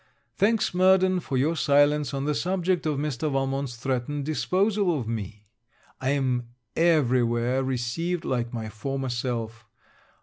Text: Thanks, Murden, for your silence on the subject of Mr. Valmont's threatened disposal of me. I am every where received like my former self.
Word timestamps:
Thanks, 0.35 0.73
Murden, 0.73 1.19
for 1.19 1.37
your 1.37 1.55
silence 1.55 2.11
on 2.11 2.25
the 2.25 2.33
subject 2.33 2.87
of 2.87 2.97
Mr. 2.97 3.31
Valmont's 3.31 3.75
threatened 3.75 4.25
disposal 4.25 4.99
of 4.99 5.07
me. 5.07 5.45
I 5.99 6.09
am 6.09 6.47
every 6.75 7.21
where 7.21 7.63
received 7.63 8.25
like 8.25 8.51
my 8.51 8.67
former 8.67 9.09
self. 9.09 9.63